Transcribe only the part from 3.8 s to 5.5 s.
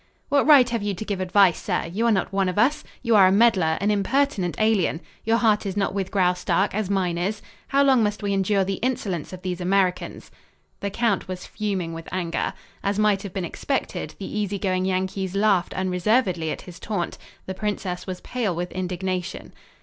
impertinent alien. Your